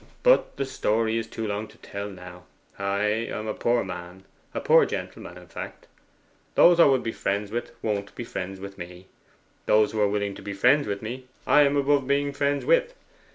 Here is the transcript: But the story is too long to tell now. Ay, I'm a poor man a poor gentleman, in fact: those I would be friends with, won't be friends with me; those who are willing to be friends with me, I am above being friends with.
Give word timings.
But 0.23 0.55
the 0.57 0.65
story 0.65 1.19
is 1.19 1.27
too 1.27 1.45
long 1.45 1.67
to 1.67 1.77
tell 1.77 2.09
now. 2.09 2.45
Ay, 2.79 3.29
I'm 3.31 3.45
a 3.45 3.53
poor 3.53 3.83
man 3.83 4.23
a 4.51 4.59
poor 4.59 4.83
gentleman, 4.83 5.37
in 5.37 5.45
fact: 5.45 5.85
those 6.55 6.79
I 6.79 6.85
would 6.85 7.03
be 7.03 7.11
friends 7.11 7.51
with, 7.51 7.71
won't 7.83 8.15
be 8.15 8.23
friends 8.23 8.59
with 8.59 8.79
me; 8.79 9.05
those 9.67 9.91
who 9.91 10.01
are 10.01 10.09
willing 10.09 10.33
to 10.33 10.41
be 10.41 10.53
friends 10.53 10.87
with 10.87 11.03
me, 11.03 11.27
I 11.45 11.61
am 11.67 11.77
above 11.77 12.07
being 12.07 12.33
friends 12.33 12.65
with. 12.65 12.95